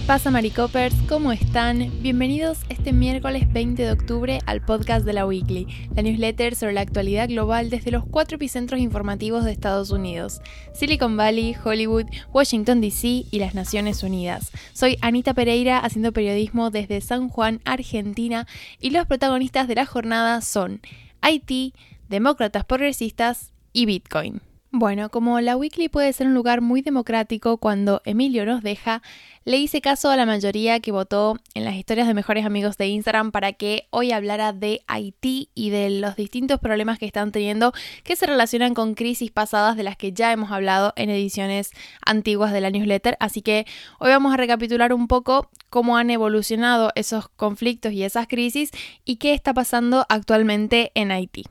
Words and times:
¿Qué 0.00 0.06
pasa 0.06 0.30
Maricopers? 0.30 0.94
¿Cómo 1.10 1.30
están? 1.30 1.92
Bienvenidos 2.00 2.60
este 2.70 2.90
miércoles 2.94 3.52
20 3.52 3.82
de 3.82 3.92
octubre 3.92 4.38
al 4.46 4.64
podcast 4.64 5.04
de 5.04 5.12
la 5.12 5.26
Weekly, 5.26 5.66
la 5.94 6.00
newsletter 6.00 6.56
sobre 6.56 6.72
la 6.72 6.80
actualidad 6.80 7.28
global 7.28 7.68
desde 7.68 7.90
los 7.90 8.06
cuatro 8.06 8.36
epicentros 8.36 8.80
informativos 8.80 9.44
de 9.44 9.52
Estados 9.52 9.90
Unidos, 9.90 10.40
Silicon 10.72 11.18
Valley, 11.18 11.54
Hollywood, 11.62 12.06
Washington 12.32 12.80
DC 12.80 13.26
y 13.30 13.38
las 13.38 13.54
Naciones 13.54 14.02
Unidas. 14.02 14.50
Soy 14.72 14.96
Anita 15.02 15.34
Pereira 15.34 15.78
haciendo 15.78 16.12
periodismo 16.12 16.70
desde 16.70 17.02
San 17.02 17.28
Juan, 17.28 17.60
Argentina, 17.66 18.46
y 18.80 18.90
los 18.90 19.06
protagonistas 19.06 19.68
de 19.68 19.74
la 19.74 19.84
jornada 19.84 20.40
son 20.40 20.80
Haití, 21.20 21.74
demócratas 22.08 22.64
progresistas 22.64 23.52
y 23.74 23.84
Bitcoin. 23.84 24.40
Bueno, 24.72 25.10
como 25.10 25.40
la 25.40 25.56
Weekly 25.56 25.88
puede 25.88 26.12
ser 26.12 26.28
un 26.28 26.34
lugar 26.34 26.60
muy 26.60 26.80
democrático 26.80 27.56
cuando 27.56 28.02
Emilio 28.04 28.46
nos 28.46 28.62
deja, 28.62 29.02
le 29.44 29.56
hice 29.56 29.80
caso 29.80 30.10
a 30.10 30.16
la 30.16 30.26
mayoría 30.26 30.78
que 30.78 30.92
votó 30.92 31.38
en 31.54 31.64
las 31.64 31.74
historias 31.74 32.06
de 32.06 32.14
mejores 32.14 32.46
amigos 32.46 32.78
de 32.78 32.86
Instagram 32.86 33.32
para 33.32 33.52
que 33.52 33.88
hoy 33.90 34.12
hablara 34.12 34.52
de 34.52 34.82
Haití 34.86 35.50
y 35.56 35.70
de 35.70 35.90
los 35.90 36.14
distintos 36.14 36.60
problemas 36.60 37.00
que 37.00 37.06
están 37.06 37.32
teniendo 37.32 37.72
que 38.04 38.14
se 38.14 38.26
relacionan 38.26 38.74
con 38.74 38.94
crisis 38.94 39.32
pasadas 39.32 39.76
de 39.76 39.82
las 39.82 39.96
que 39.96 40.12
ya 40.12 40.30
hemos 40.30 40.52
hablado 40.52 40.92
en 40.94 41.10
ediciones 41.10 41.72
antiguas 42.06 42.52
de 42.52 42.60
la 42.60 42.70
newsletter. 42.70 43.16
Así 43.18 43.42
que 43.42 43.66
hoy 43.98 44.10
vamos 44.10 44.32
a 44.32 44.36
recapitular 44.36 44.92
un 44.92 45.08
poco 45.08 45.50
cómo 45.68 45.96
han 45.96 46.10
evolucionado 46.10 46.92
esos 46.94 47.28
conflictos 47.28 47.90
y 47.92 48.04
esas 48.04 48.28
crisis 48.28 48.70
y 49.04 49.16
qué 49.16 49.34
está 49.34 49.52
pasando 49.52 50.06
actualmente 50.08 50.92
en 50.94 51.10
Haití. 51.10 51.44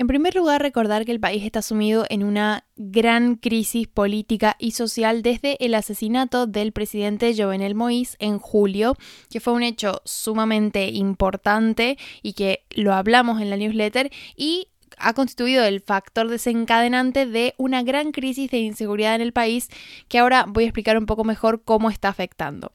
En 0.00 0.06
primer 0.06 0.36
lugar, 0.36 0.62
recordar 0.62 1.04
que 1.04 1.10
el 1.10 1.18
país 1.18 1.44
está 1.44 1.60
sumido 1.60 2.06
en 2.08 2.22
una 2.22 2.64
gran 2.76 3.34
crisis 3.34 3.88
política 3.88 4.54
y 4.60 4.70
social 4.70 5.22
desde 5.22 5.56
el 5.64 5.74
asesinato 5.74 6.46
del 6.46 6.70
presidente 6.70 7.34
Jovenel 7.36 7.74
Moïse 7.74 8.14
en 8.20 8.38
julio, 8.38 8.94
que 9.28 9.40
fue 9.40 9.54
un 9.54 9.64
hecho 9.64 10.00
sumamente 10.04 10.86
importante 10.90 11.98
y 12.22 12.34
que 12.34 12.64
lo 12.70 12.94
hablamos 12.94 13.42
en 13.42 13.50
la 13.50 13.56
newsletter 13.56 14.12
y 14.36 14.68
ha 14.98 15.14
constituido 15.14 15.64
el 15.64 15.80
factor 15.80 16.28
desencadenante 16.28 17.26
de 17.26 17.54
una 17.58 17.82
gran 17.82 18.12
crisis 18.12 18.52
de 18.52 18.58
inseguridad 18.58 19.16
en 19.16 19.20
el 19.20 19.32
país 19.32 19.68
que 20.06 20.20
ahora 20.20 20.46
voy 20.48 20.62
a 20.62 20.68
explicar 20.68 20.96
un 20.96 21.06
poco 21.06 21.24
mejor 21.24 21.64
cómo 21.64 21.90
está 21.90 22.08
afectando. 22.08 22.70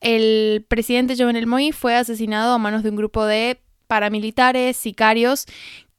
El 0.00 0.66
presidente 0.66 1.14
Jovenel 1.16 1.46
Moïse 1.46 1.72
fue 1.72 1.94
asesinado 1.94 2.52
a 2.52 2.58
manos 2.58 2.82
de 2.82 2.90
un 2.90 2.96
grupo 2.96 3.24
de 3.26 3.60
paramilitares, 3.86 4.76
sicarios, 4.76 5.46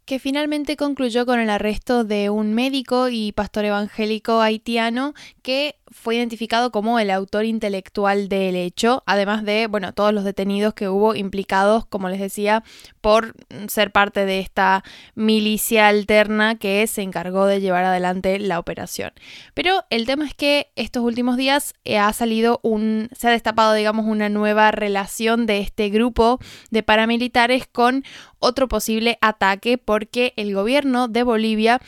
que 0.09 0.17
finalmente 0.17 0.75
concluyó 0.75 1.27
con 1.27 1.39
el 1.39 1.51
arresto 1.51 2.03
de 2.03 2.31
un 2.31 2.55
médico 2.55 3.09
y 3.09 3.31
pastor 3.31 3.65
evangélico 3.65 4.41
haitiano 4.41 5.13
que 5.43 5.75
fue 5.91 6.15
identificado 6.15 6.71
como 6.71 6.99
el 6.99 7.09
autor 7.09 7.45
intelectual 7.45 8.29
del 8.29 8.55
hecho, 8.55 9.03
además 9.05 9.43
de, 9.43 9.67
bueno, 9.67 9.93
todos 9.93 10.13
los 10.13 10.23
detenidos 10.23 10.73
que 10.73 10.89
hubo 10.89 11.15
implicados, 11.15 11.85
como 11.85 12.09
les 12.09 12.19
decía, 12.19 12.63
por 13.01 13.35
ser 13.67 13.91
parte 13.91 14.25
de 14.25 14.39
esta 14.39 14.83
milicia 15.15 15.87
alterna 15.87 16.55
que 16.55 16.85
se 16.87 17.01
encargó 17.01 17.45
de 17.45 17.61
llevar 17.61 17.85
adelante 17.85 18.39
la 18.39 18.59
operación. 18.59 19.11
Pero 19.53 19.83
el 19.89 20.05
tema 20.05 20.25
es 20.25 20.33
que 20.33 20.71
estos 20.75 21.03
últimos 21.03 21.37
días 21.37 21.73
eh, 21.85 21.97
ha 21.97 22.11
salido 22.13 22.59
un, 22.63 23.09
se 23.15 23.27
ha 23.27 23.31
destapado, 23.31 23.73
digamos, 23.73 24.05
una 24.05 24.29
nueva 24.29 24.71
relación 24.71 25.45
de 25.45 25.59
este 25.59 25.89
grupo 25.89 26.39
de 26.71 26.83
paramilitares 26.83 27.67
con 27.67 28.03
otro 28.39 28.67
posible 28.67 29.17
ataque 29.21 29.77
porque 29.77 30.33
el 30.35 30.53
gobierno 30.53 31.07
de 31.07 31.23
Bolivia 31.23 31.81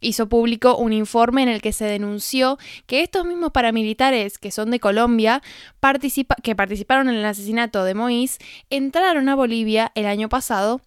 hizo 0.00 0.28
público 0.28 0.76
un 0.76 0.92
informe 0.92 1.42
en 1.42 1.48
el 1.48 1.62
que 1.62 1.72
se 1.72 1.84
denunció 1.84 2.58
que 2.86 3.02
estos 3.02 3.24
mismos 3.24 3.52
paramilitares 3.52 4.38
que 4.38 4.50
son 4.50 4.70
de 4.70 4.80
Colombia, 4.80 5.42
que 6.42 6.56
participaron 6.56 7.08
en 7.08 7.16
el 7.16 7.24
asesinato 7.24 7.84
de 7.84 7.94
Moïse, 7.94 8.38
entraron 8.70 9.28
a 9.28 9.34
Bolivia 9.34 9.92
el 9.94 10.06
año 10.06 10.28
pasado 10.28 10.80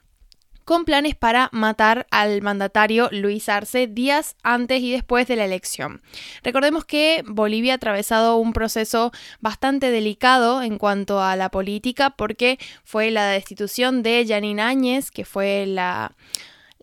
con 0.63 0.85
planes 0.85 1.15
para 1.15 1.49
matar 1.51 2.07
al 2.11 2.41
mandatario 2.41 3.09
Luis 3.11 3.49
Arce 3.49 3.87
días 3.87 4.35
antes 4.43 4.81
y 4.81 4.91
después 4.91 5.27
de 5.27 5.35
la 5.35 5.45
elección. 5.45 6.01
Recordemos 6.43 6.85
que 6.85 7.23
Bolivia 7.25 7.73
ha 7.73 7.75
atravesado 7.75 8.37
un 8.37 8.53
proceso 8.53 9.11
bastante 9.39 9.91
delicado 9.91 10.61
en 10.61 10.77
cuanto 10.77 11.21
a 11.21 11.35
la 11.35 11.49
política 11.49 12.11
porque 12.11 12.57
fue 12.83 13.11
la 13.11 13.25
destitución 13.25 14.03
de 14.03 14.25
Janine 14.27 14.61
Áñez, 14.61 15.11
que 15.11 15.25
fue 15.25 15.65
la 15.65 16.13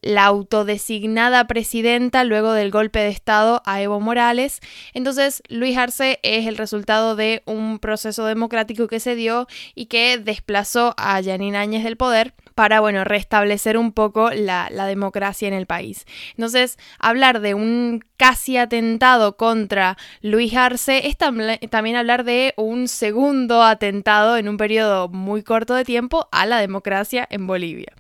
la 0.03 0.25
autodesignada 0.25 1.47
presidenta 1.47 2.25
luego 2.25 2.53
del 2.53 2.71
golpe 2.71 3.01
de 3.01 3.09
Estado 3.09 3.63
a 3.65 3.83
Evo 3.83 4.01
Morales. 4.01 4.61
Entonces, 4.95 5.43
Luis 5.49 5.77
Arce 5.77 6.21
es 6.23 6.47
el 6.47 6.57
resultado 6.57 7.17
de 7.17 7.43
un 7.47 7.79
proceso 7.79 8.25
democrático 8.25 8.89
que 8.89 9.01
se 9.01 9.15
dio 9.15 9.47
y 9.75 9.87
que 9.87 10.19
desplazó 10.19 10.95
a 10.97 11.21
Yanine 11.21 11.59
Áñez 11.59 11.85
del 11.85 11.97
poder 11.97 12.35
para, 12.55 12.81
bueno, 12.81 13.05
restablecer 13.05 13.79
un 13.79 13.93
poco 13.93 14.31
la, 14.31 14.69
la 14.73 14.87
democracia 14.87 15.47
en 15.47 15.55
el 15.55 15.67
país. 15.67 16.07
Entonces, 16.31 16.77
hablar 16.99 17.41
de 17.41 17.55
un 17.55 18.05
casi 18.17 18.57
atentado 18.57 19.37
contra 19.37 19.97
Luis 20.23 20.55
Arce 20.55 21.07
es 21.07 21.17
también 21.17 21.97
hablar 21.97 22.25
de 22.25 22.55
un 22.57 22.89
segundo 22.89 23.63
atentado 23.63 24.37
en 24.37 24.49
un 24.49 24.57
periodo 24.57 25.09
muy 25.09 25.45
corto 25.45 25.75
de 25.75 25.85
tiempo 25.85 26.29
a 26.33 26.47
la 26.47 26.59
democracia 26.59 27.27
en 27.31 27.47
Bolivia. 27.47 27.93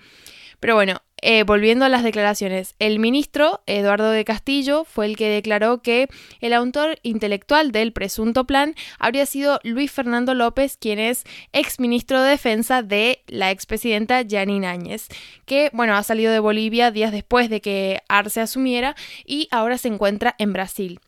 Pero 0.60 0.74
bueno, 0.74 1.02
eh, 1.20 1.42
volviendo 1.42 1.84
a 1.84 1.88
las 1.88 2.04
declaraciones, 2.04 2.74
el 2.78 3.00
ministro 3.00 3.62
Eduardo 3.66 4.10
de 4.10 4.24
Castillo 4.24 4.84
fue 4.84 5.06
el 5.06 5.16
que 5.16 5.28
declaró 5.28 5.82
que 5.82 6.08
el 6.40 6.52
autor 6.52 6.98
intelectual 7.02 7.72
del 7.72 7.92
presunto 7.92 8.44
plan 8.44 8.74
habría 8.98 9.26
sido 9.26 9.58
Luis 9.64 9.90
Fernando 9.90 10.34
López, 10.34 10.76
quien 10.76 10.98
es 10.98 11.24
ex 11.52 11.80
ministro 11.80 12.22
de 12.22 12.30
Defensa 12.30 12.82
de 12.82 13.22
la 13.26 13.50
expresidenta 13.50 14.22
Janine 14.28 14.68
Áñez, 14.68 15.08
que 15.44 15.70
bueno, 15.72 15.96
ha 15.96 16.02
salido 16.02 16.32
de 16.32 16.38
Bolivia 16.38 16.90
días 16.92 17.10
después 17.10 17.50
de 17.50 17.60
que 17.60 18.00
Arce 18.08 18.40
asumiera 18.40 18.94
y 19.24 19.48
ahora 19.50 19.78
se 19.78 19.88
encuentra 19.88 20.36
en 20.38 20.52
Brasil. 20.52 21.00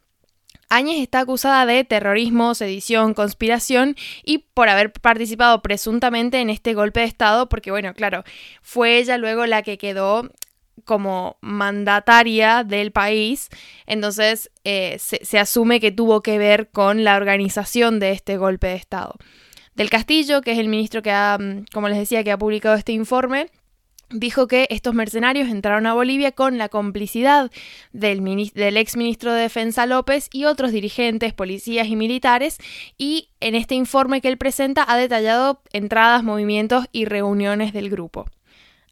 Áñez 0.70 1.00
está 1.00 1.20
acusada 1.20 1.66
de 1.66 1.84
terrorismo, 1.84 2.54
sedición, 2.54 3.12
conspiración 3.12 3.96
y 4.24 4.38
por 4.38 4.68
haber 4.68 4.92
participado 4.92 5.62
presuntamente 5.62 6.40
en 6.40 6.48
este 6.48 6.74
golpe 6.74 7.00
de 7.00 7.06
Estado, 7.06 7.48
porque 7.48 7.72
bueno, 7.72 7.92
claro, 7.92 8.22
fue 8.62 8.98
ella 8.98 9.18
luego 9.18 9.44
la 9.46 9.62
que 9.62 9.78
quedó 9.78 10.30
como 10.84 11.36
mandataria 11.40 12.64
del 12.64 12.92
país, 12.92 13.48
entonces 13.86 14.50
eh, 14.64 14.96
se, 14.98 15.38
asume 15.38 15.80
que 15.80 15.92
tuvo 15.92 16.22
que 16.22 16.38
ver 16.38 16.70
con 16.70 17.04
la 17.04 17.16
organización 17.16 17.98
de 17.98 18.12
este 18.12 18.36
golpe 18.36 18.68
de 18.68 18.76
Estado. 18.76 19.16
Del 19.74 19.90
Castillo, 19.90 20.40
que 20.40 20.52
es 20.52 20.58
el 20.58 20.68
ministro 20.68 21.02
que 21.02 21.10
ha, 21.10 21.36
mm, 21.38 21.64
como 21.72 21.88
les 21.88 21.98
decía, 21.98 22.24
que 22.24 22.32
ha 22.32 22.38
publicado 22.38 22.76
este 22.76 22.92
informe, 22.92 23.50
dijo 24.10 24.46
que 24.46 24.66
estos 24.70 24.94
mercenarios 24.94 25.48
entraron 25.48 25.86
a 25.86 25.94
Bolivia 25.94 26.32
con 26.32 26.58
la 26.58 26.68
complicidad 26.68 27.50
del, 27.92 28.22
del 28.54 28.76
ex 28.76 28.96
ministro 28.96 29.32
de 29.32 29.42
Defensa 29.42 29.86
López 29.86 30.28
y 30.32 30.44
otros 30.44 30.72
dirigentes, 30.72 31.32
policías 31.32 31.86
y 31.88 31.96
militares, 31.96 32.58
y 32.98 33.28
en 33.40 33.54
este 33.54 33.74
informe 33.74 34.20
que 34.20 34.28
él 34.28 34.38
presenta 34.38 34.84
ha 34.86 34.96
detallado 34.96 35.62
entradas, 35.72 36.24
movimientos 36.24 36.86
y 36.92 37.04
reuniones 37.04 37.72
del 37.72 37.90
grupo 37.90 38.26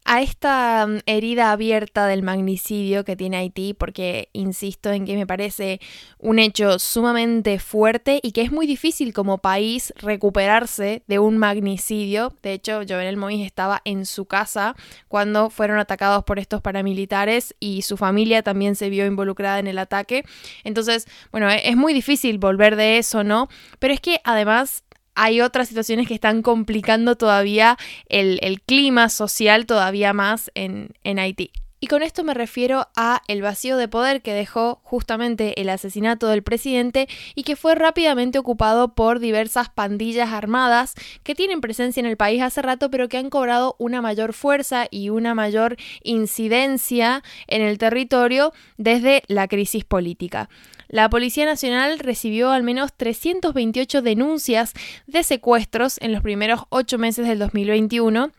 a 0.09 0.23
esta 0.23 0.87
mm, 0.87 1.01
herida 1.05 1.51
abierta 1.51 2.07
del 2.07 2.23
magnicidio 2.23 3.05
que 3.05 3.15
tiene 3.15 3.37
Haití, 3.37 3.75
porque 3.75 4.29
insisto 4.33 4.91
en 4.91 5.05
que 5.05 5.15
me 5.15 5.27
parece 5.27 5.79
un 6.17 6.39
hecho 6.39 6.79
sumamente 6.79 7.59
fuerte 7.59 8.19
y 8.23 8.31
que 8.31 8.41
es 8.41 8.51
muy 8.51 8.65
difícil 8.65 9.13
como 9.13 9.37
país 9.37 9.93
recuperarse 9.97 11.03
de 11.05 11.19
un 11.19 11.37
magnicidio. 11.37 12.33
De 12.41 12.53
hecho, 12.53 12.81
Jovenel 12.89 13.17
Moïse 13.17 13.45
estaba 13.45 13.83
en 13.85 14.07
su 14.07 14.25
casa 14.25 14.75
cuando 15.07 15.51
fueron 15.51 15.77
atacados 15.77 16.23
por 16.23 16.39
estos 16.39 16.59
paramilitares 16.59 17.53
y 17.59 17.83
su 17.83 17.95
familia 17.95 18.41
también 18.41 18.75
se 18.75 18.89
vio 18.89 19.05
involucrada 19.05 19.59
en 19.59 19.67
el 19.67 19.77
ataque. 19.77 20.25
Entonces, 20.63 21.05
bueno, 21.31 21.51
e-, 21.51 21.69
es 21.69 21.77
muy 21.77 21.93
difícil 21.93 22.39
volver 22.39 22.75
de 22.77 22.97
eso, 22.97 23.23
¿no? 23.23 23.47
Pero 23.77 23.93
es 23.93 24.01
que 24.01 24.21
además 24.23 24.83
hay 25.19 25.41
otras 25.41 25.67
situaciones 25.67 26.07
que 26.07 26.13
están 26.13 26.41
complicando 26.41 27.17
todavía 27.17 27.77
el, 28.07 28.61
clima 28.65 29.09
social 29.09 29.65
todavía 29.65 30.13
más 30.13 30.49
en, 30.55 30.91
en 31.03 31.19
Haití. 31.19 31.51
Y 31.81 31.87
con 31.87 32.03
esto 32.03 32.23
me 32.23 32.33
refiero 32.33 32.87
a 32.95 33.21
el 33.27 33.41
vacío 33.41 33.75
de 33.75 33.87
poder 33.87 34.21
que 34.21 34.33
dejó 34.33 34.79
justamente 34.83 35.61
el 35.61 35.69
asesinato 35.69 36.27
del 36.27 36.43
presidente 36.43 37.07
y 37.35 37.43
que 37.43 37.55
fue 37.55 37.75
rápidamente 37.75 38.39
ocupado 38.39 38.95
por 38.95 39.19
diversas 39.19 39.69
pandillas 39.69 40.29
armadas 40.29 40.93
que 41.23 41.35
tienen 41.35 41.61
presencia 41.61 41.99
en 41.99 42.05
el 42.05 42.17
país 42.17 42.41
hace 42.41 42.61
rato 42.61 42.89
pero 42.89 43.07
que 43.07 43.17
han 43.17 43.29
cobrado 43.29 43.75
una 43.77 44.01
mayor 44.01 44.33
fuerza 44.33 44.87
y 44.89 45.09
una 45.09 45.35
mayor 45.35 45.77
incidencia 46.03 47.23
en 47.47 47.61
el 47.61 47.77
territorio 47.77 48.53
desde 48.77 49.23
la 49.27 49.47
crisis 49.47 49.85
política. 49.85 50.49
La 50.89 51.07
Policía 51.07 51.45
Nacional 51.45 51.99
recibió 51.99 52.49
al 52.49 52.63
menos 52.63 52.93
328 52.97 54.01
denuncias 54.01 54.73
de 55.05 55.21
secuestros 55.21 55.99
en 56.01 56.11
los 56.11 56.23
primeros 56.23 56.61
ocho 56.69 56.97
meses 56.97 57.27
del 57.27 57.37
2021 57.37 58.31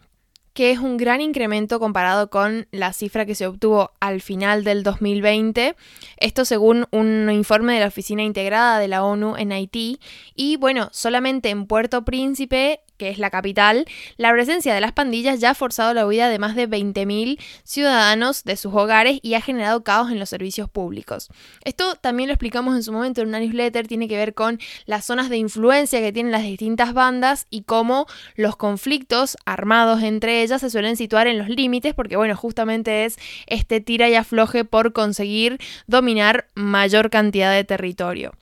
que 0.52 0.72
es 0.72 0.80
un 0.80 0.96
gran 0.96 1.20
incremento 1.20 1.78
comparado 1.78 2.28
con 2.28 2.66
la 2.72 2.92
cifra 2.92 3.24
que 3.24 3.36
se 3.36 3.46
obtuvo 3.46 3.92
al 4.00 4.20
final 4.20 4.64
del 4.64 4.82
2020. 4.82 5.76
Esto 6.16 6.44
según 6.44 6.86
un 6.90 7.30
informe 7.30 7.74
de 7.74 7.80
la 7.80 7.86
Oficina 7.86 8.24
Integrada 8.24 8.80
de 8.80 8.88
la 8.88 9.04
ONU 9.04 9.36
en 9.36 9.52
Haití. 9.52 10.00
Y 10.34 10.56
bueno, 10.56 10.88
solamente 10.92 11.50
en 11.50 11.66
Puerto 11.66 12.04
Príncipe 12.04 12.80
que 13.00 13.08
es 13.08 13.18
la 13.18 13.30
capital, 13.30 13.86
la 14.18 14.30
presencia 14.30 14.74
de 14.74 14.80
las 14.82 14.92
pandillas 14.92 15.40
ya 15.40 15.50
ha 15.50 15.54
forzado 15.54 15.94
la 15.94 16.06
huida 16.06 16.28
de 16.28 16.38
más 16.38 16.54
de 16.54 16.68
20.000 16.68 17.40
ciudadanos 17.64 18.44
de 18.44 18.56
sus 18.56 18.74
hogares 18.74 19.18
y 19.22 19.32
ha 19.32 19.40
generado 19.40 19.82
caos 19.82 20.12
en 20.12 20.18
los 20.18 20.28
servicios 20.28 20.68
públicos. 20.68 21.30
Esto 21.64 21.94
también 21.94 22.28
lo 22.28 22.34
explicamos 22.34 22.76
en 22.76 22.82
su 22.82 22.92
momento 22.92 23.22
en 23.22 23.28
una 23.28 23.40
newsletter, 23.40 23.88
tiene 23.88 24.06
que 24.06 24.18
ver 24.18 24.34
con 24.34 24.60
las 24.84 25.06
zonas 25.06 25.30
de 25.30 25.38
influencia 25.38 26.00
que 26.00 26.12
tienen 26.12 26.30
las 26.30 26.42
distintas 26.42 26.92
bandas 26.92 27.46
y 27.48 27.62
cómo 27.62 28.06
los 28.36 28.56
conflictos 28.56 29.38
armados 29.46 30.02
entre 30.02 30.42
ellas 30.42 30.60
se 30.60 30.68
suelen 30.68 30.98
situar 30.98 31.26
en 31.26 31.38
los 31.38 31.48
límites, 31.48 31.94
porque 31.94 32.18
bueno, 32.18 32.36
justamente 32.36 33.06
es 33.06 33.16
este 33.46 33.80
tira 33.80 34.10
y 34.10 34.14
afloje 34.14 34.66
por 34.66 34.92
conseguir 34.92 35.58
dominar 35.86 36.48
mayor 36.54 37.08
cantidad 37.08 37.50
de 37.50 37.64
territorio. 37.64 38.32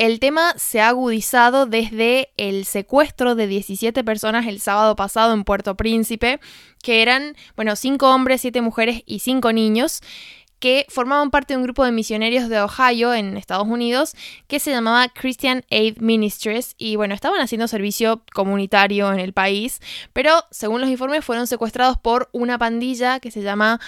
El 0.00 0.18
tema 0.18 0.54
se 0.56 0.80
ha 0.80 0.88
agudizado 0.88 1.66
desde 1.66 2.30
el 2.38 2.64
secuestro 2.64 3.34
de 3.34 3.46
17 3.46 4.02
personas 4.02 4.46
el 4.46 4.58
sábado 4.58 4.96
pasado 4.96 5.34
en 5.34 5.44
Puerto 5.44 5.76
Príncipe, 5.76 6.40
que 6.82 7.02
eran, 7.02 7.36
bueno, 7.54 7.76
5 7.76 8.08
hombres, 8.08 8.40
7 8.40 8.62
mujeres 8.62 9.02
y 9.04 9.18
5 9.18 9.52
niños 9.52 10.00
que 10.58 10.86
formaban 10.88 11.30
parte 11.30 11.52
de 11.52 11.58
un 11.58 11.64
grupo 11.64 11.84
de 11.84 11.92
misioneros 11.92 12.48
de 12.48 12.62
Ohio 12.62 13.12
en 13.12 13.36
Estados 13.36 13.68
Unidos 13.68 14.14
que 14.46 14.58
se 14.58 14.70
llamaba 14.70 15.06
Christian 15.08 15.66
Aid 15.70 15.98
Ministries 15.98 16.76
y 16.78 16.96
bueno, 16.96 17.14
estaban 17.14 17.42
haciendo 17.42 17.68
servicio 17.68 18.22
comunitario 18.32 19.12
en 19.12 19.20
el 19.20 19.34
país, 19.34 19.82
pero 20.14 20.44
según 20.50 20.80
los 20.80 20.88
informes 20.88 21.26
fueron 21.26 21.46
secuestrados 21.46 21.98
por 21.98 22.30
una 22.32 22.56
pandilla 22.56 23.20
que 23.20 23.30
se 23.30 23.42
llama 23.42 23.78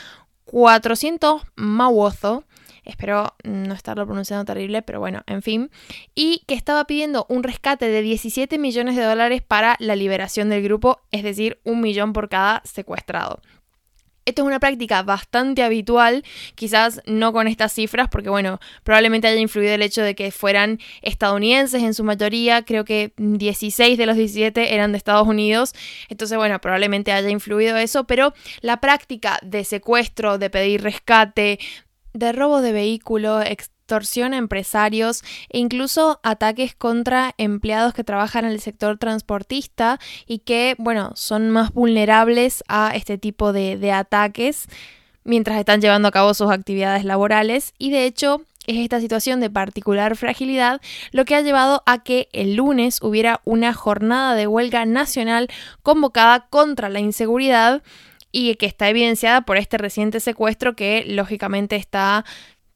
400 0.44 1.41
Mawozo 1.56 2.44
espero 2.84 3.34
no 3.44 3.75
estarlo 3.75 4.06
pronunciando 4.06 4.44
terrible, 4.44 4.82
pero 4.82 5.00
bueno, 5.00 5.23
en 5.26 5.43
fin, 5.43 5.70
y 6.14 6.43
que 6.46 6.55
estaba 6.55 6.84
pidiendo 6.87 7.26
un 7.29 7.43
rescate 7.43 7.88
de 7.88 8.02
17 8.02 8.58
millones 8.58 8.96
de 8.96 9.05
dólares 9.05 9.43
para 9.43 9.76
la 9.79 9.96
liberación 9.96 10.49
del 10.49 10.62
grupo, 10.62 11.00
es 11.11 11.23
decir, 11.23 11.61
un 11.64 11.81
millón 11.81 12.12
por 12.12 12.29
cada 12.29 12.62
secuestrado. 12.64 13.40
Esto 14.25 14.43
es 14.43 14.46
una 14.46 14.61
práctica 14.61 15.02
bastante 15.02 15.64
habitual, 15.64 16.23
quizás 16.55 17.00
no 17.06 17.32
con 17.32 17.49
estas 17.49 17.73
cifras, 17.73 18.08
porque 18.08 18.29
bueno, 18.29 18.61
probablemente 18.84 19.26
haya 19.26 19.40
influido 19.40 19.75
el 19.75 19.82
hecho 19.82 20.02
de 20.02 20.14
que 20.14 20.31
fueran 20.31 20.79
estadounidenses 21.02 21.82
en 21.82 21.93
su 21.93 22.05
mayoría, 22.05 22.64
creo 22.64 22.84
que 22.84 23.14
16 23.17 23.99
de 23.99 24.06
los 24.06 24.17
17 24.17 24.75
eran 24.75 24.93
de 24.93 24.99
Estados 24.99 25.26
Unidos, 25.26 25.75
entonces 26.08 26.38
bueno, 26.38 26.61
probablemente 26.61 27.11
haya 27.11 27.31
influido 27.31 27.76
eso, 27.76 28.05
pero 28.05 28.32
la 28.61 28.81
práctica 28.81 29.40
de 29.43 29.64
secuestro, 29.64 30.38
de 30.38 30.50
pedir 30.50 30.82
rescate, 30.82 31.58
de 32.12 32.32
robo 32.32 32.61
de 32.61 32.73
vehículo, 32.73 33.41
extorsión 33.43 34.32
a 34.35 34.38
empresarios 34.38 35.23
e 35.49 35.59
incluso 35.59 36.20
ataques 36.23 36.75
contra 36.75 37.35
empleados 37.38 37.94
que 37.94 38.05
trabajan 38.05 38.44
en 38.44 38.53
el 38.53 38.61
sector 38.61 38.99
transportista 38.99 39.99
y 40.26 40.38
que, 40.38 40.75
bueno, 40.79 41.12
son 41.14 41.50
más 41.50 41.73
vulnerables 41.73 42.64
a 42.69 42.93
este 42.94 43.19
tipo 43.19 43.53
de, 43.53 43.76
de 43.76 43.93
ataques 43.93 44.69
mientras 45.25 45.59
están 45.59 45.81
llevando 45.81 46.09
a 46.09 46.12
cabo 46.12 46.35
sus 46.35 46.50
actividades 46.50 47.05
laborales. 47.05 47.75
Y 47.79 47.91
de 47.91 48.06
hecho 48.06 48.43
es 48.67 48.79
esta 48.79 49.00
situación 49.00 49.41
de 49.41 49.50
particular 49.50 50.17
fragilidad 50.17 50.81
lo 51.11 51.25
que 51.25 51.35
ha 51.35 51.41
llevado 51.41 51.82
a 51.87 52.03
que 52.03 52.29
el 52.32 52.55
lunes 52.55 53.00
hubiera 53.03 53.41
una 53.44 53.75
jornada 53.75 54.35
de 54.35 54.47
huelga 54.47 54.87
nacional 54.87 55.49
convocada 55.82 56.47
contra 56.49 56.88
la 56.88 57.00
inseguridad 57.00 57.82
y 58.32 58.55
que 58.56 58.67
está 58.67 58.88
evidenciada 58.88 59.43
por 59.43 59.58
este 59.58 59.79
reciente 59.79 60.19
secuestro 60.19 60.75
que 60.75 61.05
lógicamente 61.06 61.76
está 61.76 62.25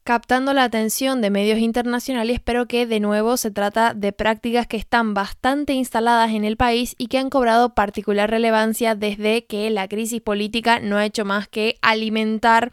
captando 0.07 0.53
la 0.53 0.63
atención 0.63 1.21
de 1.21 1.29
medios 1.29 1.59
internacionales, 1.59 2.39
pero 2.41 2.65
que 2.65 2.85
de 2.85 3.01
nuevo 3.01 3.35
se 3.35 3.51
trata 3.51 3.93
de 3.93 4.13
prácticas 4.13 4.65
que 4.65 4.77
están 4.77 5.13
bastante 5.13 5.73
instaladas 5.73 6.31
en 6.31 6.45
el 6.45 6.55
país 6.55 6.95
y 6.97 7.07
que 7.07 7.17
han 7.17 7.29
cobrado 7.29 7.75
particular 7.75 8.29
relevancia 8.29 8.95
desde 8.95 9.45
que 9.45 9.69
la 9.69 9.89
crisis 9.89 10.21
política 10.21 10.79
no 10.79 10.95
ha 10.95 11.05
hecho 11.05 11.25
más 11.25 11.49
que 11.49 11.77
alimentar 11.81 12.71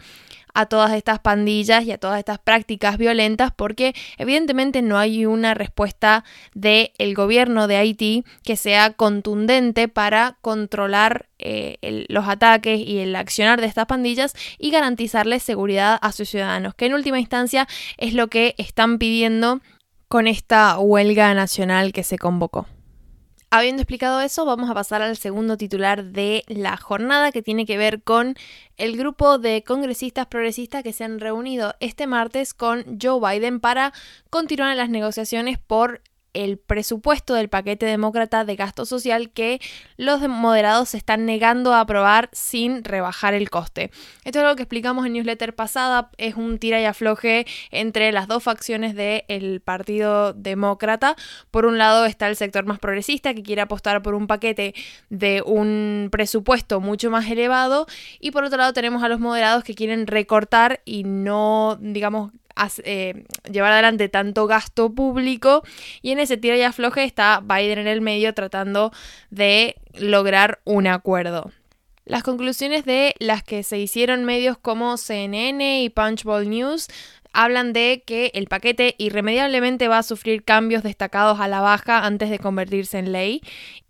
a 0.55 0.67
todas 0.67 0.93
estas 0.93 1.19
pandillas 1.19 1.85
y 1.85 1.93
a 1.93 1.99
todas 1.99 2.19
estas 2.19 2.39
prácticas 2.39 2.97
violentas 2.97 3.53
porque 3.55 3.95
evidentemente 4.17 4.83
no 4.83 4.99
hay 4.99 5.27
una 5.27 5.55
respuesta 5.55 6.25
del 6.55 7.15
gobierno 7.15 7.67
de 7.67 7.77
Haití 7.77 8.25
que 8.43 8.57
sea 8.57 8.91
contundente 8.91 9.89
para 9.89 10.39
controlar 10.41 11.29
eh, 11.39 12.07
los 12.09 12.27
ataques 12.29 12.81
y 12.81 12.99
el 12.99 13.15
accionar 13.17 13.61
de 13.61 13.67
estas 13.67 13.87
pandillas 13.87 14.35
y 14.59 14.71
garantizarles 14.71 15.43
seguridad 15.43 15.99
a 16.01 16.13
sus 16.13 16.29
ciudadanos, 16.29 16.75
que 16.75 16.87
en 16.87 16.95
última 16.95 17.21
instancia 17.21 17.69
es 17.99 18.15
lo 18.15 18.29
que 18.29 18.55
están 18.57 18.99
pidiendo 18.99 19.61
con 20.09 20.29
esta 20.29 20.79
huelga 20.79 21.35
nacional 21.35 21.93
que 21.93 22.05
se 22.05 22.19
convocó. 22.19 22.67
Habiendo 23.57 23.83
explicado 23.83 24.21
eso, 24.21 24.45
vamos 24.45 24.69
a 24.69 24.75
pasar 24.75 25.01
al 25.01 25.17
segundo 25.17 25.57
titular 25.57 26.07
de 26.07 26.43
la 26.49 26.77
jornada 26.77 27.31
que 27.31 27.41
tiene 27.41 27.67
que 27.67 27.77
ver 27.77 28.03
con 28.03 28.35
el 28.79 28.97
grupo 28.97 29.39
de 29.39 29.63
congresistas 29.63 30.27
progresistas 30.27 30.83
que 30.83 30.93
se 30.93 31.05
han 31.05 31.21
reunido 31.21 31.77
este 31.79 32.09
martes 32.09 32.53
con 32.53 32.99
Joe 33.01 33.21
Biden 33.21 33.61
para 33.61 33.93
continuar 34.29 34.75
las 34.75 34.91
negociaciones 34.91 35.61
por 35.61 36.01
el 36.35 36.59
presupuesto 36.59 37.35
del 37.35 37.49
paquete 37.49 37.87
demócrata 37.87 38.45
de 38.45 38.57
gasto 38.57 38.85
social 38.85 39.31
que 39.31 39.61
los 39.97 40.21
moderados 40.29 40.91
se 40.91 40.99
están 40.99 41.25
negando 41.25 41.73
a 41.73 41.81
aprobar 41.81 42.29
sin 42.33 42.85
rebajar 42.85 43.35
el 43.35 43.51
coste. 43.51 43.91
Esto 44.25 44.39
es 44.39 44.45
algo 44.45 44.57
que 44.57 44.65
explicamos 44.65 45.07
en 45.07 45.15
newsletter 45.15 45.55
pasada, 45.55 46.11
es 46.19 46.35
un 46.35 46.59
tira 46.59 46.81
y 46.81 46.85
afloje 46.85 47.47
entre 47.71 48.13
las 48.13 48.29
dos 48.29 48.43
facciones 48.43 48.95
del 48.95 49.61
Partido 49.61 50.33
Demócrata. 50.33 51.17
Por 51.51 51.67
un 51.67 51.79
lado 51.79 52.05
está 52.05 52.29
el 52.29 52.37
sector 52.37 52.67
más 52.67 52.79
progresista 52.79 53.35
que 53.35 53.43
quiere 53.43 53.63
apostar 53.63 54.03
por 54.03 54.15
un 54.15 54.27
paquete 54.27 54.75
de 55.09 55.43
un 55.43 56.09
presupuesto 56.11 56.81
mucho 56.81 57.11
más 57.11 57.31
elevado 57.31 57.87
y 58.21 58.33
por 58.33 58.45
otro 58.45 58.59
lado 58.59 58.73
tenemos 58.73 59.03
a 59.03 59.09
los 59.09 59.21
moderados 59.21 59.65
que 59.65 59.75
quieren 59.75 60.07
recortar 60.07 60.81
y 60.85 61.05
no, 61.05 61.79
digamos, 61.81 62.33
eh, 62.85 63.25
llevar 63.51 63.73
adelante 63.73 64.09
tanto 64.09 64.47
gasto 64.47 64.93
público 64.93 65.63
y 66.03 66.13
en 66.13 66.19
ese 66.19 66.37
tiro 66.37 66.57
y 66.57 66.63
afloje 66.63 67.05
está 67.05 67.41
Biden 67.41 67.79
en 67.79 67.87
el 67.87 68.01
medio 68.01 68.35
tratando 68.35 68.93
de 69.31 69.77
lograr 69.95 70.61
un 70.65 70.87
acuerdo. 70.87 71.51
Las 72.07 72.23
conclusiones 72.23 72.85
de 72.85 73.15
las 73.19 73.43
que 73.43 73.63
se 73.63 73.79
hicieron 73.79 74.25
medios 74.25 74.59
como 74.59 74.99
CNN 74.99 75.83
y 75.83 75.89
Punchbowl 75.89 76.49
News 76.49 76.89
hablan 77.35 77.73
de 77.73 78.03
que 78.07 78.31
el 78.35 78.47
paquete 78.47 78.95
irremediablemente 78.99 79.89
va 79.89 79.99
a 79.99 80.03
sufrir 80.03 80.45
cambios 80.45 80.83
destacados 80.83 81.41
a 81.41 81.49
la 81.49 81.61
baja 81.61 82.07
antes 82.07 82.31
de 82.31 82.39
convertirse 82.39 82.99
en 82.99 83.13
ley 83.13 83.43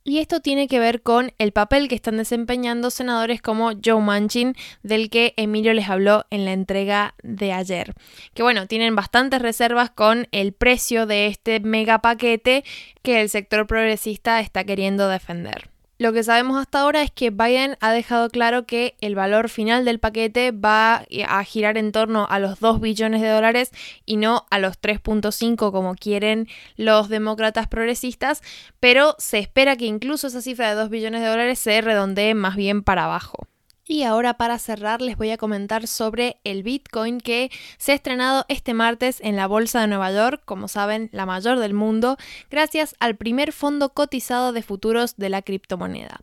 y 0.06 0.18
esto 0.18 0.40
tiene 0.40 0.68
que 0.68 0.78
ver 0.78 1.00
con 1.00 1.32
el 1.38 1.52
papel 1.52 1.88
que 1.88 1.94
están 1.94 2.18
desempeñando 2.18 2.90
senadores 2.90 3.40
como 3.40 3.72
Joe 3.82 4.02
Manchin, 4.02 4.54
del 4.82 5.08
que 5.08 5.32
Emilio 5.38 5.72
les 5.72 5.88
habló 5.88 6.26
en 6.28 6.44
la 6.44 6.52
entrega 6.52 7.14
de 7.22 7.54
ayer. 7.54 7.94
Que 8.34 8.42
bueno, 8.42 8.66
tienen 8.66 8.94
bastantes 8.94 9.40
reservas 9.40 9.88
con 9.88 10.28
el 10.30 10.52
precio 10.52 11.06
de 11.06 11.26
este 11.28 11.58
mega 11.60 12.00
paquete 12.00 12.64
que 13.02 13.22
el 13.22 13.30
sector 13.30 13.66
progresista 13.66 14.40
está 14.40 14.64
queriendo 14.64 15.08
defender. 15.08 15.73
Lo 15.96 16.12
que 16.12 16.24
sabemos 16.24 16.60
hasta 16.60 16.80
ahora 16.80 17.02
es 17.02 17.12
que 17.12 17.30
Biden 17.30 17.76
ha 17.80 17.92
dejado 17.92 18.28
claro 18.28 18.66
que 18.66 18.96
el 19.00 19.14
valor 19.14 19.48
final 19.48 19.84
del 19.84 20.00
paquete 20.00 20.50
va 20.50 21.04
a 21.28 21.44
girar 21.44 21.78
en 21.78 21.92
torno 21.92 22.26
a 22.28 22.40
los 22.40 22.58
2 22.58 22.80
billones 22.80 23.22
de 23.22 23.28
dólares 23.28 23.70
y 24.04 24.16
no 24.16 24.44
a 24.50 24.58
los 24.58 24.80
3.5 24.80 25.70
como 25.70 25.94
quieren 25.94 26.48
los 26.76 27.08
demócratas 27.08 27.68
progresistas, 27.68 28.42
pero 28.80 29.14
se 29.18 29.38
espera 29.38 29.76
que 29.76 29.86
incluso 29.86 30.26
esa 30.26 30.42
cifra 30.42 30.68
de 30.68 30.74
2 30.74 30.90
billones 30.90 31.20
de 31.20 31.28
dólares 31.28 31.60
se 31.60 31.80
redondee 31.80 32.34
más 32.34 32.56
bien 32.56 32.82
para 32.82 33.04
abajo. 33.04 33.46
Y 33.86 34.04
ahora 34.04 34.34
para 34.34 34.58
cerrar 34.58 35.02
les 35.02 35.18
voy 35.18 35.30
a 35.30 35.36
comentar 35.36 35.86
sobre 35.86 36.38
el 36.44 36.62
Bitcoin 36.62 37.20
que 37.20 37.50
se 37.76 37.92
ha 37.92 37.94
estrenado 37.94 38.46
este 38.48 38.72
martes 38.72 39.20
en 39.20 39.36
la 39.36 39.46
Bolsa 39.46 39.82
de 39.82 39.88
Nueva 39.88 40.10
York, 40.10 40.42
como 40.46 40.68
saben, 40.68 41.10
la 41.12 41.26
mayor 41.26 41.58
del 41.58 41.74
mundo, 41.74 42.16
gracias 42.50 42.96
al 42.98 43.16
primer 43.16 43.52
fondo 43.52 43.90
cotizado 43.90 44.52
de 44.52 44.62
futuros 44.62 45.16
de 45.16 45.28
la 45.28 45.42
criptomoneda. 45.42 46.20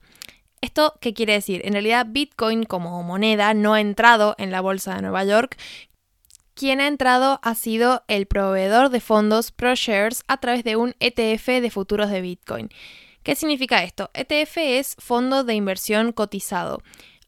¿Esto 0.61 0.95
qué 1.01 1.13
quiere 1.13 1.33
decir? 1.33 1.61
En 1.63 1.73
realidad 1.73 2.07
Bitcoin 2.09 2.63
como 2.63 3.03
moneda 3.03 3.53
no 3.53 3.75
ha 3.75 3.81
entrado 3.81 4.35
en 4.39 4.49
la 4.49 4.61
Bolsa 4.61 4.95
de 4.95 5.03
Nueva 5.03 5.23
York. 5.23 5.55
Quien 6.55 6.81
ha 6.81 6.87
entrado 6.87 7.39
ha 7.43 7.53
sido 7.53 8.03
el 8.07 8.25
proveedor 8.25 8.89
de 8.89 9.01
fondos 9.01 9.51
ProShares 9.51 10.23
a 10.27 10.37
través 10.37 10.63
de 10.63 10.75
un 10.77 10.95
ETF 10.99 11.61
de 11.61 11.69
futuros 11.71 12.09
de 12.09 12.21
Bitcoin. 12.21 12.69
¿Qué 13.23 13.35
significa 13.35 13.83
esto? 13.83 14.09
ETF 14.15 14.57
es 14.57 14.95
fondo 14.97 15.43
de 15.43 15.53
inversión 15.53 16.11
cotizado. 16.11 16.81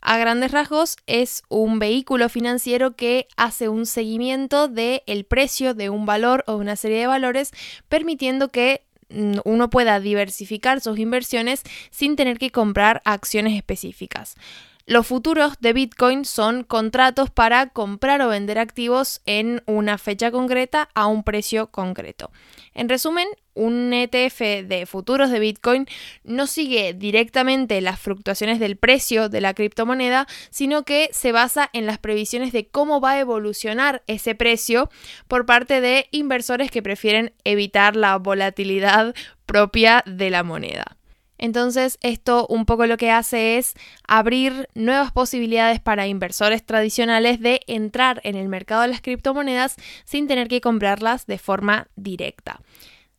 A 0.06 0.18
grandes 0.18 0.52
rasgos 0.52 0.98
es 1.08 1.44
un 1.48 1.80
vehículo 1.80 2.28
financiero 2.28 2.94
que 2.98 3.30
hace 3.38 3.70
un 3.70 3.86
seguimiento 3.86 4.68
del 4.68 5.02
el 5.06 5.24
precio 5.24 5.74
de 5.74 5.90
un 5.90 6.06
valor 6.06 6.44
o 6.46 6.58
una 6.58 6.76
serie 6.76 7.00
de 7.00 7.08
valores, 7.08 7.52
permitiendo 7.88 8.50
que 8.50 8.84
mm, 9.08 9.38
uno 9.46 9.70
pueda 9.70 10.02
diversificar 10.02 10.82
sus 10.82 11.00
inversiones 11.00 11.64
sin 11.90 12.18
tener 12.18 12.38
que 12.38 12.52
comprar 12.52 13.02
acciones 13.06 13.56
específicas. 13.56 14.36
Los 14.86 15.08
futuros 15.08 15.54
de 15.62 15.72
Bitcoin 15.72 16.26
son 16.26 16.66
contratos 16.66 17.30
para 17.30 17.70
comprar 17.70 18.22
o 18.22 18.28
vender 18.28 18.60
activos 18.60 19.22
en 19.26 19.64
una 19.66 19.98
fecha 19.98 20.30
concreta 20.30 20.90
a 20.94 21.08
un 21.08 21.24
precio 21.24 21.68
concreto. 21.68 22.32
En 22.74 22.90
resumen, 22.90 23.30
un 23.54 23.94
ETF 23.94 24.68
de 24.68 24.86
futuros 24.86 25.30
de 25.32 25.40
Bitcoin 25.40 25.88
no 26.26 26.48
sigue 26.48 26.94
directamente 26.94 27.80
las 27.80 27.98
fluctuaciones 27.98 28.60
del 28.60 28.76
precio 28.76 29.30
de 29.30 29.40
la 29.40 29.54
criptomoneda, 29.54 30.28
sino 30.50 30.84
que 30.84 31.08
se 31.14 31.32
basa 31.32 31.70
en 31.72 31.86
las 31.86 31.98
previsiones 31.98 32.52
de 32.52 32.68
cómo 32.68 33.00
va 33.00 33.12
a 33.12 33.20
evolucionar 33.20 34.04
ese 34.08 34.36
precio 34.36 34.90
por 35.30 35.46
parte 35.46 35.80
de 35.80 36.08
inversores 36.12 36.70
que 36.72 36.84
prefieren 36.84 37.32
evitar 37.46 37.96
la 37.96 38.18
volatilidad 38.18 39.16
propia 39.46 40.04
de 40.06 40.30
la 40.30 40.44
moneda. 40.44 40.98
Entonces 41.44 41.98
esto 42.02 42.48
un 42.48 42.66
poco 42.66 42.86
lo 42.86 42.96
que 42.96 43.12
hace 43.12 43.58
es 43.58 43.74
abrir 44.08 44.70
nuevas 44.76 45.12
posibilidades 45.12 45.82
para 45.82 46.08
inversores 46.08 46.66
tradicionales 46.66 47.42
de 47.42 47.60
entrar 47.68 48.22
en 48.24 48.38
el 48.38 48.48
mercado 48.48 48.84
de 48.84 48.88
las 48.88 49.02
criptomonedas 49.02 49.76
sin 50.06 50.30
tener 50.30 50.48
que 50.48 50.62
comprarlas 50.62 51.28
de 51.28 51.38
forma 51.38 51.90
directa. 51.98 52.62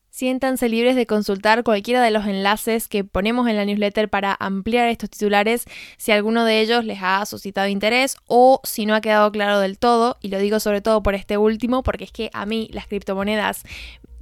Siéntanse 0.09 0.71
libres 0.71 0.97
de 0.97 1.05
consultar 1.05 1.65
cualquiera 1.65 2.03
de 2.03 2.13
los 2.13 2.25
enlaces 2.25 2.89
que 2.89 3.05
ponemos 3.05 3.47
en 3.47 3.57
la 3.57 3.67
newsletter 3.67 4.09
para 4.09 4.35
ampliar 4.41 4.89
estos 4.89 5.11
titulares 5.11 5.67
si 5.99 6.11
alguno 6.11 6.47
de 6.47 6.63
ellos 6.63 6.87
les 6.87 7.01
ha 7.03 7.27
suscitado 7.27 7.69
interés 7.69 8.17
o 8.27 8.63
si 8.65 8.87
no 8.87 8.95
ha 8.95 9.03
quedado 9.03 9.31
claro 9.33 9.61
del 9.61 9.79
todo, 9.79 10.17
y 10.23 10.29
lo 10.29 10.39
digo 10.39 10.61
sobre 10.61 10.81
todo 10.81 11.03
por 11.03 11.15
este 11.15 11.37
último 11.37 11.83
porque 11.83 12.05
es 12.05 12.13
que 12.13 12.31
a 12.33 12.47
mí 12.47 12.71
las 12.73 12.87
criptomonedas 12.87 13.65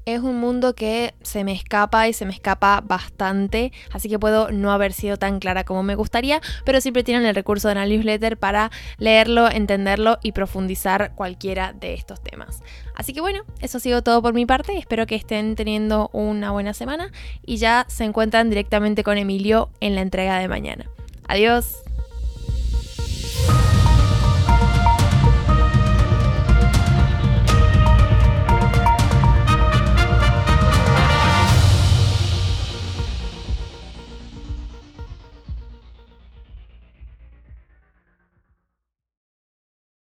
es 0.04 0.20
un 0.20 0.38
mundo 0.38 0.74
que 0.74 1.14
se 1.22 1.44
me 1.44 1.52
escapa 1.52 2.08
y 2.08 2.12
se 2.12 2.24
me 2.24 2.32
escapa 2.32 2.82
bastante, 2.84 3.72
así 3.92 4.08
que 4.08 4.18
puedo 4.18 4.50
no 4.50 4.72
haber 4.72 4.92
sido 4.92 5.16
tan 5.16 5.38
clara 5.38 5.64
como 5.64 5.82
me 5.82 5.94
gustaría, 5.94 6.40
pero 6.64 6.80
siempre 6.80 7.04
tienen 7.04 7.24
el 7.26 7.34
recurso 7.34 7.68
de 7.68 7.76
la 7.76 7.86
newsletter 7.86 8.36
para 8.36 8.70
leerlo, 8.98 9.50
entenderlo 9.50 10.18
y 10.22 10.32
profundizar 10.32 11.14
cualquiera 11.14 11.72
de 11.72 11.94
estos 11.94 12.22
temas. 12.22 12.62
Así 12.94 13.12
que 13.12 13.20
bueno, 13.20 13.42
eso 13.60 13.78
ha 13.78 13.80
sido 13.80 14.02
todo 14.02 14.22
por 14.22 14.34
mi 14.34 14.46
parte, 14.46 14.76
espero 14.76 15.06
que 15.06 15.14
estén 15.14 15.54
teniendo 15.54 16.10
una 16.12 16.50
buena 16.50 16.74
semana 16.74 17.10
y 17.44 17.56
ya 17.56 17.86
se 17.88 18.04
encuentran 18.04 18.50
directamente 18.50 19.04
con 19.04 19.18
Emilio 19.18 19.70
en 19.80 19.94
la 19.94 20.02
entrega 20.02 20.38
de 20.38 20.48
mañana. 20.48 20.86
Adiós. 21.28 21.82